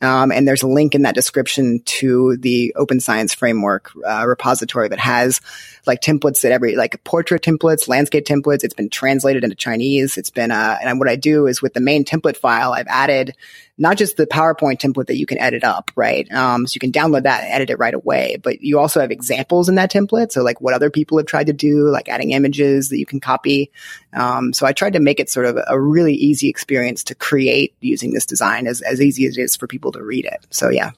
Um, 0.00 0.30
and 0.30 0.46
there's 0.46 0.62
a 0.62 0.68
link 0.68 0.94
in 0.94 1.02
that 1.02 1.14
description 1.14 1.80
to 1.86 2.36
the 2.36 2.72
Open 2.76 3.00
Science 3.00 3.34
Framework 3.34 3.90
uh, 4.06 4.26
repository 4.28 4.88
that 4.88 5.00
has 5.00 5.40
like 5.86 6.02
templates 6.02 6.42
that 6.42 6.52
every 6.52 6.76
like 6.76 7.02
portrait 7.04 7.42
templates, 7.42 7.88
landscape 7.88 8.26
templates. 8.26 8.62
It's 8.62 8.74
been 8.74 8.90
translated 8.90 9.42
into 9.42 9.56
Chinese. 9.56 10.16
It's 10.16 10.30
been 10.30 10.50
uh, 10.50 10.78
and 10.82 10.98
what 10.98 11.08
I 11.08 11.16
do 11.16 11.46
is 11.46 11.62
with 11.62 11.74
the 11.74 11.80
main 11.80 12.04
template 12.04 12.36
file, 12.36 12.74
I've 12.74 12.86
added 12.88 13.34
not 13.78 13.96
just 13.98 14.16
the 14.16 14.26
PowerPoint 14.26 14.78
template 14.78 15.06
that 15.06 15.16
you 15.16 15.26
can 15.26 15.38
edit 15.38 15.62
up, 15.62 15.90
right? 15.96 16.30
Um, 16.32 16.66
so 16.66 16.74
you 16.74 16.80
can 16.80 16.92
download 16.92 17.24
that 17.24 17.44
and 17.44 17.52
edit 17.52 17.70
it 17.70 17.78
right 17.78 17.92
away, 17.92 18.36
but 18.42 18.62
you 18.62 18.78
also 18.78 19.00
have 19.00 19.10
examples 19.10 19.68
in 19.68 19.74
that 19.74 19.92
template. 19.92 20.32
So 20.32 20.42
like 20.42 20.60
what 20.60 20.74
other 20.74 20.90
people 20.90 21.18
have 21.18 21.26
tried 21.26 21.48
to 21.48 21.52
do, 21.52 21.88
like 21.88 22.08
adding 22.08 22.30
images 22.30 22.88
that 22.88 22.98
you 22.98 23.06
can 23.06 23.20
copy. 23.20 23.70
Um, 24.12 24.52
so 24.52 24.66
I 24.66 24.72
tried 24.72 24.94
to 24.94 25.00
make 25.00 25.20
it 25.20 25.28
sort 25.28 25.46
of 25.46 25.58
a 25.66 25.78
really 25.78 26.14
easy 26.14 26.48
experience 26.48 27.04
to 27.04 27.14
create 27.14 27.74
using 27.80 28.12
this 28.12 28.26
design 28.26 28.66
as, 28.66 28.80
as 28.80 29.00
easy 29.00 29.26
as 29.26 29.36
it 29.36 29.42
is 29.42 29.56
for 29.56 29.66
people 29.66 29.92
to 29.92 30.02
read 30.02 30.24
it. 30.24 30.46
So 30.50 30.70
yeah, 30.70 30.92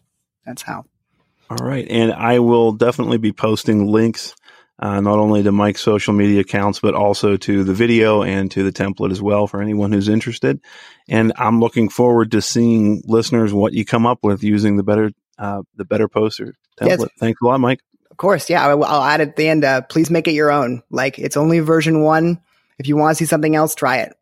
that's 0.46 0.62
how. 0.62 0.84
All 1.50 1.66
right. 1.66 1.86
And 1.88 2.12
I 2.12 2.40
will 2.40 2.72
definitely 2.72 3.18
be 3.18 3.32
posting 3.32 3.86
links 3.86 4.34
uh, 4.78 5.00
not 5.00 5.18
only 5.18 5.42
to 5.42 5.52
Mike's 5.52 5.80
social 5.80 6.14
media 6.14 6.40
accounts, 6.40 6.80
but 6.80 6.94
also 6.94 7.36
to 7.36 7.64
the 7.64 7.74
video 7.74 8.22
and 8.22 8.50
to 8.52 8.62
the 8.62 8.72
template 8.72 9.10
as 9.10 9.20
well 9.20 9.46
for 9.46 9.60
anyone 9.60 9.92
who's 9.92 10.08
interested. 10.08 10.60
And 11.08 11.32
I'm 11.36 11.60
looking 11.60 11.88
forward 11.88 12.32
to 12.32 12.42
seeing 12.42 13.02
listeners 13.04 13.52
what 13.52 13.72
you 13.72 13.84
come 13.84 14.06
up 14.06 14.20
with 14.22 14.42
using 14.42 14.76
the 14.76 14.82
better, 14.82 15.10
uh, 15.38 15.62
the 15.76 15.84
better 15.84 16.08
poster 16.08 16.54
template. 16.80 16.98
Yes. 17.00 17.08
Thanks 17.18 17.40
a 17.42 17.44
lot, 17.44 17.58
Mike. 17.58 17.80
Of 18.10 18.16
course. 18.16 18.48
Yeah. 18.48 18.66
I'll, 18.66 18.84
I'll 18.84 19.04
add 19.04 19.20
at 19.20 19.36
the 19.36 19.48
end. 19.48 19.64
Uh, 19.64 19.80
please 19.82 20.10
make 20.10 20.28
it 20.28 20.32
your 20.32 20.52
own. 20.52 20.82
Like 20.90 21.18
it's 21.18 21.36
only 21.36 21.60
version 21.60 22.02
one. 22.02 22.40
If 22.78 22.86
you 22.86 22.96
want 22.96 23.16
to 23.16 23.24
see 23.24 23.28
something 23.28 23.56
else, 23.56 23.74
try 23.74 23.98
it. 23.98 24.14